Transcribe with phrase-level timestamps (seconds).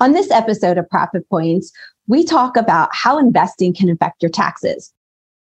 [0.00, 1.70] On this episode of Profit Points,
[2.08, 4.92] we talk about how investing can affect your taxes.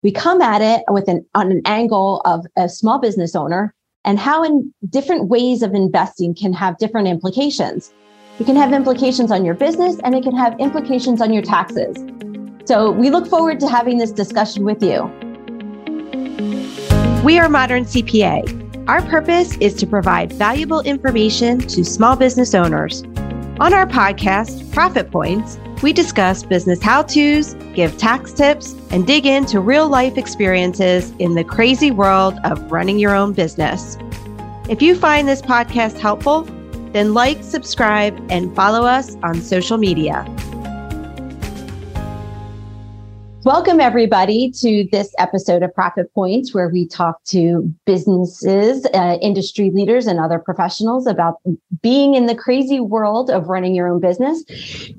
[0.02, 3.76] We come at it with an on an angle of a small business owner
[4.06, 7.94] and how in different ways of investing can have different implications.
[8.40, 11.96] It can have implications on your business and it can have implications on your taxes.
[12.66, 15.04] So we look forward to having this discussion with you.
[17.24, 18.88] We are Modern CPA.
[18.90, 23.04] Our purpose is to provide valuable information to small business owners
[23.60, 29.26] on our podcast, Profit Points, we discuss business how to's, give tax tips, and dig
[29.26, 33.98] into real life experiences in the crazy world of running your own business.
[34.70, 36.44] If you find this podcast helpful,
[36.94, 40.24] then like, subscribe, and follow us on social media.
[43.44, 49.72] Welcome, everybody, to this episode of Profit Points, where we talk to businesses, uh, industry
[49.72, 51.36] leaders, and other professionals about
[51.82, 54.44] being in the crazy world of running your own business.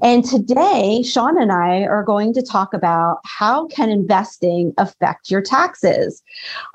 [0.03, 5.43] And today, Sean and I are going to talk about how can investing affect your
[5.43, 6.23] taxes.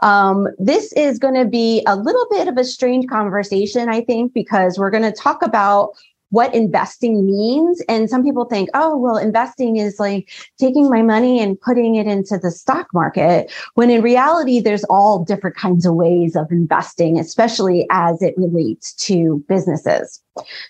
[0.03, 4.33] Um, this is going to be a little bit of a strange conversation, I think,
[4.33, 5.95] because we're going to talk about
[6.29, 7.81] what investing means.
[7.87, 12.07] And some people think, oh, well, investing is like taking my money and putting it
[12.07, 13.51] into the stock market.
[13.75, 18.93] When in reality, there's all different kinds of ways of investing, especially as it relates
[19.05, 20.21] to businesses.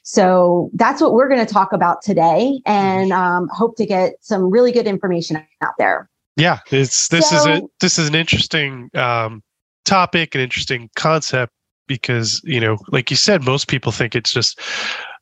[0.03, 4.50] So that's what we're going to talk about today and um, hope to get some
[4.50, 6.09] really good information out there.
[6.38, 9.42] Yeah, it's this so, is a this is an interesting um,
[9.86, 11.53] topic, an interesting concept
[11.88, 14.59] because you know, like you said, most people think it's just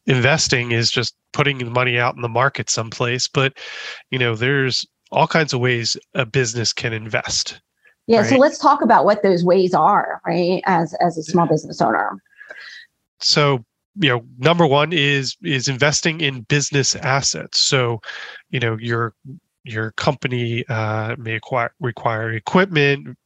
[0.05, 3.53] investing is just putting the money out in the market someplace but
[4.11, 7.61] you know there's all kinds of ways a business can invest
[8.07, 8.29] yeah right?
[8.29, 12.17] so let's talk about what those ways are right as as a small business owner
[13.19, 13.63] so
[13.95, 18.01] you know number one is is investing in business assets so
[18.49, 19.13] you know your
[19.65, 23.17] your company uh, may acquire, require equipment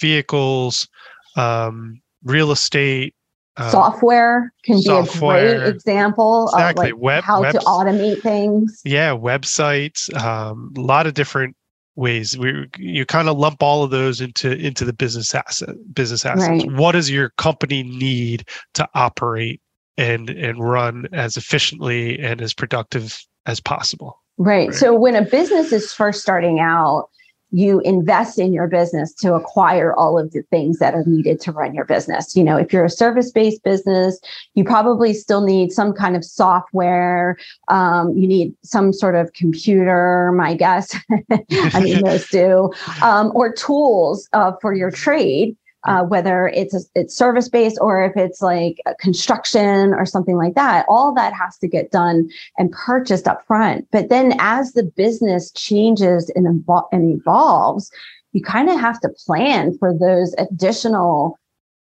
[0.00, 0.88] vehicles
[1.36, 3.14] um, real estate
[3.58, 6.90] um, software can software, be a great example exactly.
[6.90, 8.80] of like Web, how web, to automate things.
[8.84, 11.56] Yeah, websites, um, a lot of different
[11.96, 12.38] ways.
[12.38, 16.64] We you kind of lump all of those into into the business asset business assets.
[16.64, 16.72] Right.
[16.72, 19.60] What does your company need to operate
[19.96, 24.22] and and run as efficiently and as productive as possible?
[24.38, 24.68] Right.
[24.68, 24.74] right.
[24.74, 27.08] So when a business is first starting out,
[27.50, 31.52] you invest in your business to acquire all of the things that are needed to
[31.52, 32.36] run your business.
[32.36, 34.20] You know, if you're a service based business,
[34.54, 37.38] you probably still need some kind of software.
[37.68, 40.94] Um, you need some sort of computer, my guess.
[41.72, 42.72] I mean, those do,
[43.02, 48.04] um, or tools uh, for your trade uh, whether it's a, it's service based or
[48.04, 50.84] if it's like construction or something like that.
[50.88, 52.28] All that has to get done
[52.58, 53.86] and purchased up front.
[53.90, 57.90] But then as the business changes and, evol- and evolves,
[58.32, 61.38] you kind of have to plan for those additional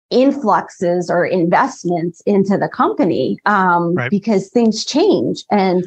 [0.10, 4.10] influxes or investments into the company um, right.
[4.10, 5.86] because things change and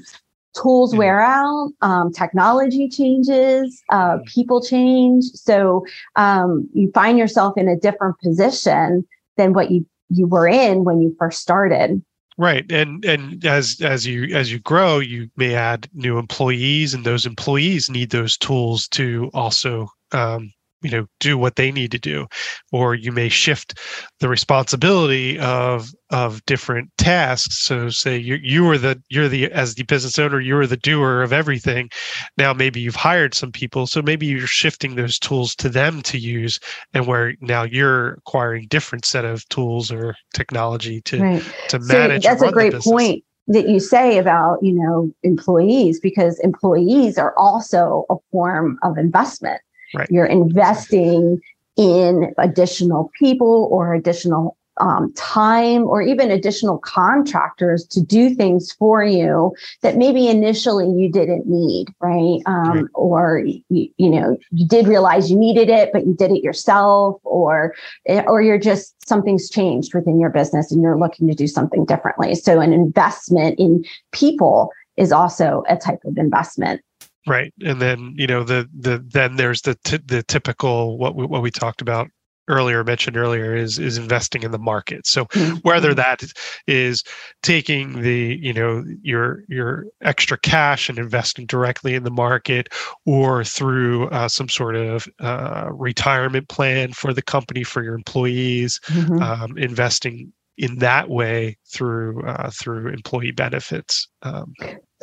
[0.55, 4.25] tools wear out, um, technology changes, uh, mm-hmm.
[4.27, 5.25] people change.
[5.35, 5.85] So
[6.17, 11.01] um, you find yourself in a different position than what you you were in when
[11.01, 12.03] you first started.
[12.39, 17.05] Right, and and as as you as you grow, you may add new employees, and
[17.05, 20.53] those employees need those tools to also um,
[20.83, 22.27] you know do what they need to do.
[22.71, 23.79] Or you may shift
[24.21, 27.59] the responsibility of of different tasks.
[27.59, 31.23] So say you you are the you're the as the business owner you're the doer
[31.23, 31.91] of everything.
[32.37, 33.87] Now maybe you've hired some people.
[33.87, 36.59] So maybe you're shifting those tools to them to use
[36.95, 41.55] and where now you're acquiring different set of tools or technology to right.
[41.69, 46.39] to manage so that's a great point that you say about you know employees because
[46.41, 49.61] employees are also a form of investment
[49.95, 50.09] Right.
[50.11, 51.41] You're investing
[51.77, 59.05] in additional people or additional um, time or even additional contractors to do things for
[59.05, 62.41] you that maybe initially you didn't need, right?
[62.47, 62.85] Um, right.
[62.95, 67.21] Or you, you know you did realize you needed it, but you did it yourself,
[67.25, 67.75] or
[68.07, 71.85] eh, or you're just something's changed within your business and you're looking to do something
[71.85, 72.35] differently.
[72.35, 76.83] So an investment in people is also a type of investment
[77.27, 81.27] right and then you know the the then there's the t- the typical what we,
[81.27, 82.09] what we talked about
[82.49, 85.57] earlier mentioned earlier is is investing in the market so mm-hmm.
[85.59, 86.23] whether that
[86.67, 87.05] is
[87.43, 92.69] taking the you know your your extra cash and investing directly in the market
[93.07, 98.81] or through uh, some sort of uh, retirement plan for the company for your employees
[98.87, 99.23] mm-hmm.
[99.23, 104.53] um, investing in that way through uh, through employee benefits um,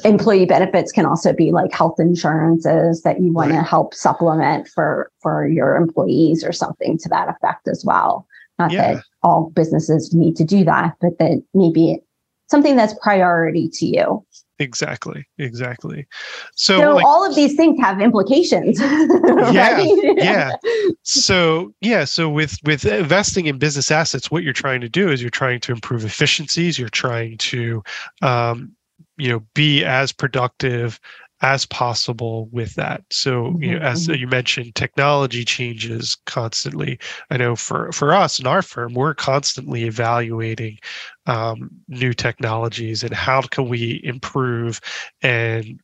[0.03, 3.57] employee benefits can also be like health insurances that you want right.
[3.57, 8.27] to help supplement for for your employees or something to that effect as well.
[8.57, 8.93] Not yeah.
[8.95, 11.99] that all businesses need to do that but that maybe
[12.49, 14.25] something that's priority to you.
[14.61, 16.05] Exactly exactly.
[16.55, 20.51] So, so like, all of these things have implications yeah yeah.
[21.03, 25.21] So yeah so with with investing in business assets what you're trying to do is
[25.21, 27.81] you're trying to improve efficiencies you're trying to
[28.21, 28.75] um,
[29.19, 30.99] you know be as productive
[31.41, 33.03] as possible with that.
[33.11, 34.19] So, you know, as mm-hmm.
[34.19, 36.99] you mentioned, technology changes constantly.
[37.29, 40.79] I know for for us in our firm, we're constantly evaluating
[41.27, 44.81] um, new technologies and how can we improve
[45.21, 45.79] and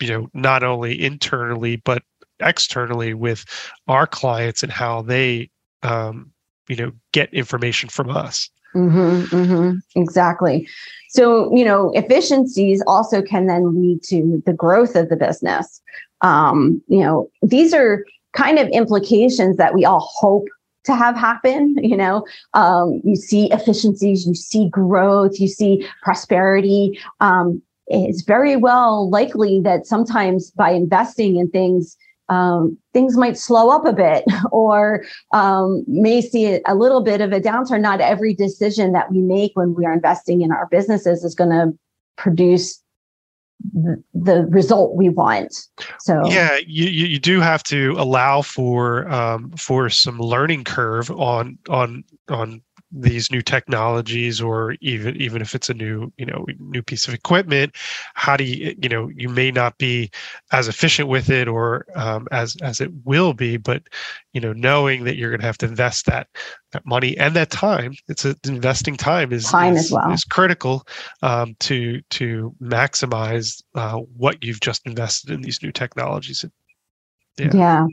[0.00, 2.02] you know not only internally but
[2.40, 3.44] externally with
[3.86, 5.50] our clients and how they
[5.82, 6.32] um,
[6.68, 8.50] you know get information from us.
[8.74, 10.68] Mm-hmm, mm-hmm, exactly.
[11.08, 15.80] So, you know, efficiencies also can then lead to the growth of the business.
[16.20, 20.46] Um, you know, these are kind of implications that we all hope
[20.84, 21.76] to have happen.
[21.90, 22.24] You know,
[22.54, 26.98] um, you see efficiencies, you see growth, you see prosperity.
[27.20, 31.96] Um, it's very well likely that sometimes by investing in things,
[32.30, 37.32] um, things might slow up a bit or um, may see a little bit of
[37.32, 37.82] a downturn.
[37.82, 41.50] Not every decision that we make when we are investing in our businesses is going
[41.50, 41.76] to
[42.16, 42.80] produce
[44.14, 45.54] the, result we want.
[45.98, 51.58] So yeah, you, you do have to allow for um, for some learning curve on
[51.68, 52.62] on on
[52.92, 57.14] these new technologies or even even if it's a new you know new piece of
[57.14, 57.72] equipment
[58.14, 60.10] how do you you know you may not be
[60.50, 63.82] as efficient with it or um, as as it will be but
[64.32, 66.26] you know knowing that you're going to have to invest that
[66.72, 70.10] that money and that time it's a, investing time is time is, as well.
[70.12, 70.84] is critical
[71.22, 76.44] um, to to maximize uh, what you've just invested in these new technologies
[77.38, 77.50] yeah.
[77.54, 77.86] yeah.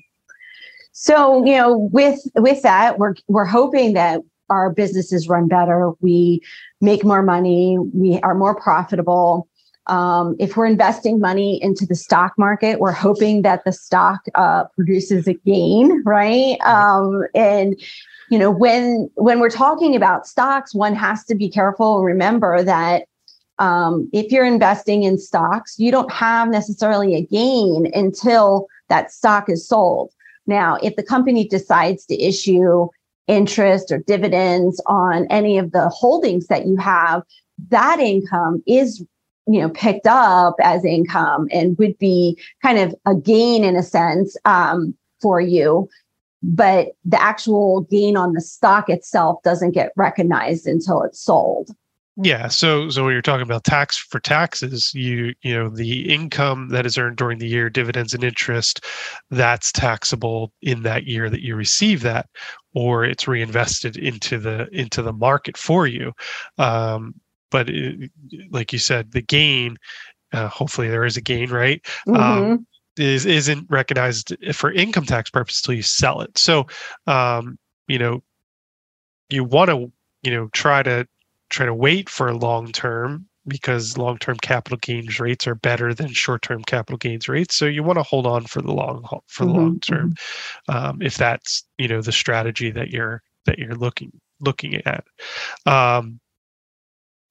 [0.91, 6.41] So you know with with that we're we're hoping that our businesses run better, we
[6.81, 9.47] make more money, we are more profitable.
[9.87, 14.65] Um, if we're investing money into the stock market, we're hoping that the stock uh,
[14.75, 16.59] produces a gain, right?
[16.61, 17.79] Um, and
[18.29, 22.03] you know, when when we're talking about stocks, one has to be careful.
[22.03, 23.05] Remember that
[23.59, 29.49] um, if you're investing in stocks, you don't have necessarily a gain until that stock
[29.49, 30.11] is sold.
[30.45, 32.87] Now, if the company decides to issue
[33.27, 37.23] interest or dividends on any of the holdings that you have,
[37.69, 39.03] that income is
[39.47, 43.83] you know picked up as income and would be kind of a gain in a
[43.83, 45.89] sense um, for you.
[46.43, 51.71] But the actual gain on the stock itself doesn't get recognized until it's sold
[52.19, 52.47] yeah.
[52.47, 56.85] So so when you're talking about tax for taxes, you you know the income that
[56.85, 58.83] is earned during the year, dividends and interest,
[59.29, 62.27] that's taxable in that year that you receive that,
[62.73, 66.11] or it's reinvested into the into the market for you.
[66.57, 67.13] Um,
[67.51, 68.11] but it,
[68.49, 69.77] like you said, the gain,
[70.33, 71.85] uh, hopefully there is a gain, right?
[72.07, 72.51] Um, mm-hmm.
[72.51, 72.67] Um,
[72.97, 76.35] is isn't recognized for income tax purposes until you sell it.
[76.35, 76.65] So,
[77.05, 78.23] um, you know,
[79.29, 79.91] you want to
[80.23, 81.07] you know try to
[81.49, 86.09] try to wait for long term because long term capital gains rates are better than
[86.09, 87.55] short term capital gains rates.
[87.55, 90.13] So you want to hold on for the long for the mm-hmm, long term,
[90.69, 90.77] mm-hmm.
[90.77, 95.05] um, if that's you know the strategy that you're that you're looking looking at.
[95.65, 96.19] Um,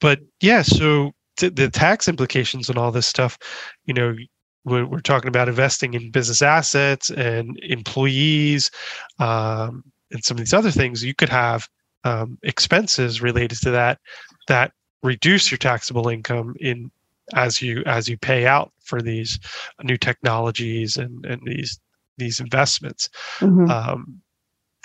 [0.00, 3.38] but yeah, so t- the tax implications and all this stuff,
[3.84, 4.16] you know,
[4.64, 8.70] we're, we're talking about investing in business assets and employees
[9.18, 11.04] um, and some of these other things.
[11.04, 11.68] You could have
[12.06, 13.98] um, expenses related to that
[14.46, 14.72] that
[15.02, 16.90] reduce your taxable income in
[17.34, 19.38] as you as you pay out for these
[19.82, 21.80] new technologies and and these
[22.16, 23.10] these investments
[23.40, 23.68] mm-hmm.
[23.68, 24.20] um,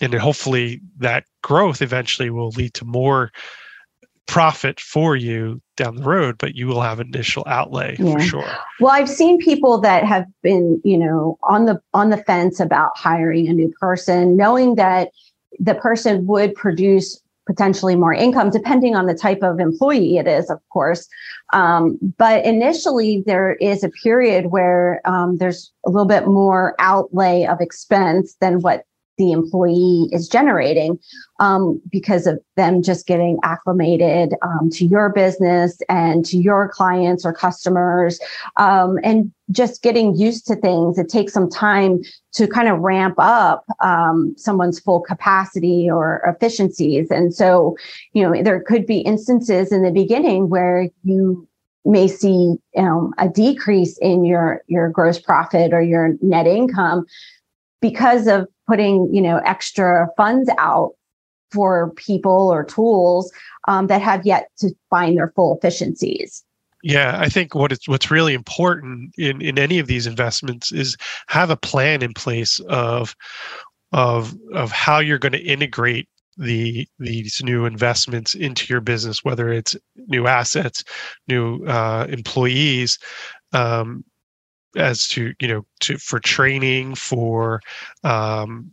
[0.02, 3.32] and hopefully that growth eventually will lead to more
[4.28, 8.14] profit for you down the road but you will have an initial outlay yeah.
[8.14, 12.18] for sure well i've seen people that have been you know on the on the
[12.18, 15.10] fence about hiring a new person knowing that
[15.62, 20.50] the person would produce potentially more income, depending on the type of employee it is,
[20.50, 21.08] of course.
[21.54, 27.46] Um, but initially, there is a period where um, there's a little bit more outlay
[27.46, 28.86] of expense than what
[29.22, 30.98] the employee is generating
[31.40, 37.24] um, because of them just getting acclimated um, to your business and to your clients
[37.24, 38.20] or customers
[38.58, 40.98] um, and just getting used to things.
[40.98, 42.02] It takes some time
[42.34, 47.12] to kind of ramp up um, someone's full capacity or efficiencies.
[47.12, 47.78] And so,
[48.14, 51.48] you know, there could be instances in the beginning where you
[51.86, 57.06] may see a decrease in your your gross profit or your net income
[57.82, 60.94] because of putting you know extra funds out
[61.52, 63.30] for people or tools
[63.68, 66.46] um, that have yet to find their full efficiencies.
[66.84, 70.96] Yeah, I think what it's what's really important in in any of these investments is
[71.28, 73.14] have a plan in place of
[73.92, 79.52] of of how you're going to integrate the these new investments into your business, whether
[79.52, 79.76] it's
[80.08, 80.86] new assets,
[81.28, 82.98] new uh, employees,
[83.52, 84.06] um,
[84.76, 87.62] as to you know to for training for
[88.04, 88.72] um,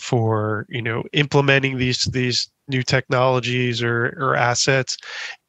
[0.00, 4.96] for you know implementing these these new technologies or or assets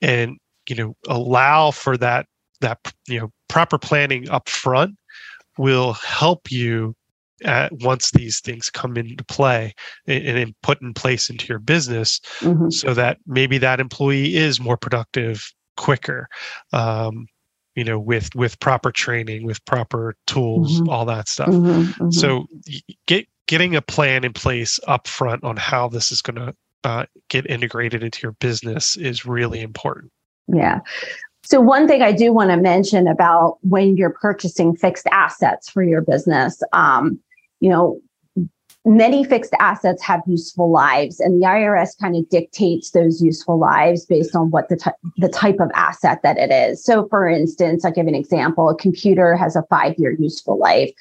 [0.02, 0.38] and
[0.70, 2.26] you know allow for that
[2.62, 4.96] that you know proper planning up front
[5.58, 6.96] will help you
[7.44, 9.74] at once these things come into play
[10.08, 12.70] and, and put in place into your business mm-hmm.
[12.70, 16.28] so that maybe that employee is more productive quicker
[16.74, 17.28] um,
[17.78, 20.90] you know with with proper training with proper tools mm-hmm.
[20.90, 21.82] all that stuff mm-hmm.
[21.84, 22.12] mm-hmm.
[22.12, 22.46] so
[23.06, 26.54] get getting a plan in place up front on how this is going to
[26.84, 30.12] uh, get integrated into your business is really important.
[30.48, 30.80] Yeah.
[31.44, 35.82] So, one thing I do want to mention about when you're purchasing fixed assets for
[35.82, 37.20] your business, um,
[37.60, 38.00] you know,
[38.88, 44.06] many fixed assets have useful lives, and the IRS kind of dictates those useful lives
[44.06, 46.84] based on what the, t- the type of asset that it is.
[46.84, 50.92] So, for instance, I'll give an example a computer has a five year useful life,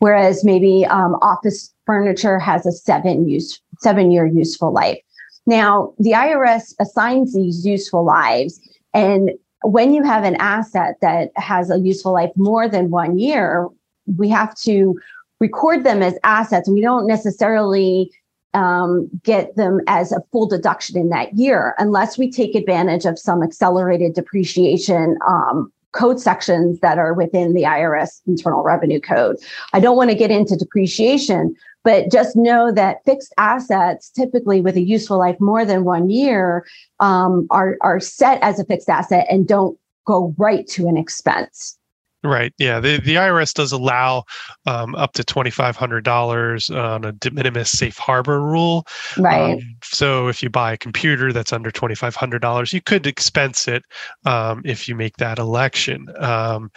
[0.00, 4.98] whereas maybe um, office furniture has a seven use seven year useful life.
[5.46, 8.60] Now, the IRS assigns these useful lives.
[8.92, 9.30] And
[9.62, 13.68] when you have an asset that has a useful life more than one year,
[14.16, 14.98] we have to
[15.40, 16.68] record them as assets.
[16.68, 18.10] We don't necessarily
[18.54, 23.18] um, get them as a full deduction in that year unless we take advantage of
[23.18, 29.36] some accelerated depreciation um, code sections that are within the IRS Internal Revenue Code.
[29.72, 34.76] I don't want to get into depreciation, but just know that fixed assets, typically with
[34.76, 36.66] a useful life more than one year,
[37.00, 41.78] um, are are set as a fixed asset and don't go right to an expense.
[42.26, 42.52] Right.
[42.58, 42.80] Yeah.
[42.80, 44.24] The the IRS does allow
[44.66, 48.84] um, up to twenty five hundred dollars on a de minimis safe harbor rule.
[49.16, 49.54] Right.
[49.54, 53.06] Um, so if you buy a computer that's under twenty five hundred dollars, you could
[53.06, 53.84] expense it
[54.24, 56.70] um, if you make that election, um,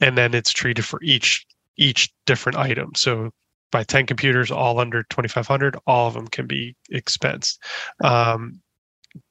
[0.00, 1.46] and then it's treated for each
[1.78, 2.92] each different item.
[2.94, 3.30] So
[3.70, 7.58] by 10 computers all under 2500 all of them can be expensed
[8.04, 8.60] um,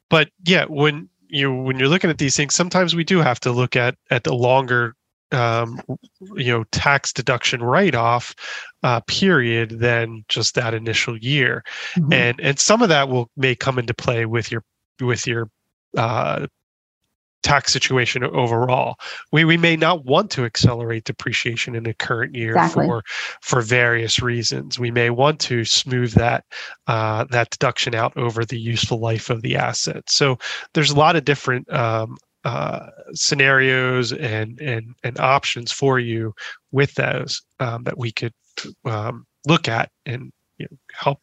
[0.09, 3.51] but yeah when you when you're looking at these things sometimes we do have to
[3.51, 4.95] look at at the longer
[5.31, 5.79] um,
[6.35, 8.35] you know tax deduction write-off
[8.83, 11.63] uh, period than just that initial year
[11.95, 12.13] mm-hmm.
[12.13, 14.63] and and some of that will may come into play with your
[14.99, 15.49] with your
[15.97, 16.45] uh,
[17.43, 18.95] tax situation overall.
[19.31, 22.87] We we may not want to accelerate depreciation in the current year exactly.
[22.87, 23.03] for
[23.41, 24.79] for various reasons.
[24.79, 26.45] We may want to smooth that
[26.87, 30.09] uh, that deduction out over the useful life of the asset.
[30.09, 30.37] So
[30.73, 36.33] there's a lot of different um, uh, scenarios and and and options for you
[36.71, 38.33] with those um, that we could
[38.85, 41.19] um, look at and you know, help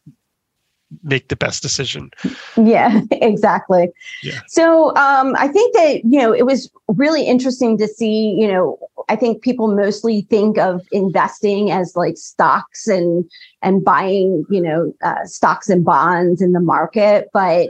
[1.03, 2.09] make the best decision.
[2.57, 3.89] Yeah, exactly.
[4.23, 4.39] Yeah.
[4.47, 8.79] So um, I think that, you know, it was really interesting to see, you know,
[9.07, 13.29] I think people mostly think of investing as like stocks and
[13.61, 17.69] and buying, you know, uh, stocks and bonds in the market, but